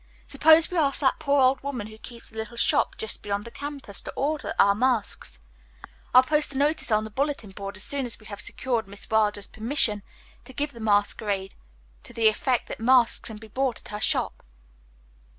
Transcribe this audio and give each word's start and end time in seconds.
Suppose 0.25 0.71
we 0.71 0.77
ask 0.79 0.99
that 1.01 1.19
poor 1.19 1.41
old 1.43 1.61
woman 1.61 1.85
who 1.85 1.97
keeps 1.99 2.27
the 2.31 2.35
little 2.37 2.57
shop 2.57 2.97
just 2.97 3.21
beyond 3.21 3.45
the 3.45 3.51
campus 3.51 4.01
to 4.01 4.11
order 4.13 4.55
our 4.57 4.73
masks? 4.73 5.37
I'll 6.11 6.23
post 6.23 6.55
a 6.55 6.57
notice 6.57 6.89
on 6.91 7.03
the 7.03 7.11
bulletin 7.11 7.51
board 7.51 7.77
as 7.77 7.83
soon 7.83 8.07
as 8.07 8.19
we 8.19 8.25
have 8.25 8.41
secured 8.41 8.87
Miss 8.87 9.07
Wilder's 9.07 9.45
permission 9.45 10.01
to 10.45 10.53
give 10.53 10.71
the 10.71 10.79
masquerade 10.79 11.53
to 12.01 12.13
the 12.13 12.29
effect 12.29 12.65
that 12.67 12.79
masks 12.79 13.19
can 13.19 13.37
be 13.37 13.47
bought 13.47 13.79
at 13.81 13.89
her 13.89 13.99
shop. 13.99 14.41